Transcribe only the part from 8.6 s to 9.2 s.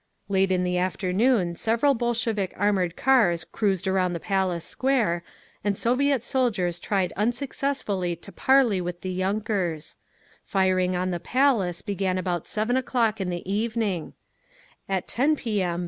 with the